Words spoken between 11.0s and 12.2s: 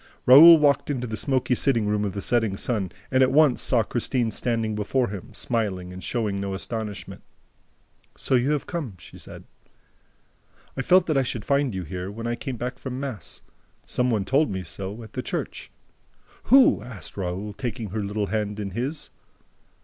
that I should find you here,